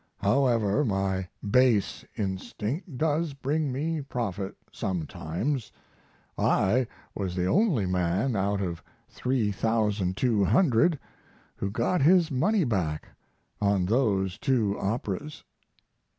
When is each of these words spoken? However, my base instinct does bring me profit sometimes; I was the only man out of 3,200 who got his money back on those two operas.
However, 0.23 0.83
my 0.83 1.27
base 1.47 2.03
instinct 2.17 2.97
does 2.97 3.35
bring 3.35 3.71
me 3.71 4.01
profit 4.01 4.55
sometimes; 4.71 5.71
I 6.39 6.87
was 7.13 7.35
the 7.35 7.45
only 7.45 7.85
man 7.85 8.35
out 8.35 8.61
of 8.61 8.81
3,200 9.09 10.97
who 11.55 11.69
got 11.69 12.01
his 12.01 12.31
money 12.31 12.63
back 12.63 13.09
on 13.61 13.85
those 13.85 14.39
two 14.39 14.75
operas. 14.79 15.43